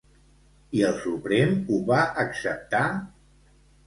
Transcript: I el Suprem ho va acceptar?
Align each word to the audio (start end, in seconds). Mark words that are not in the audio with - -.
I 0.77 0.79
el 0.87 0.95
Suprem 1.03 1.53
ho 1.73 1.77
va 1.89 1.99
acceptar? 2.23 2.81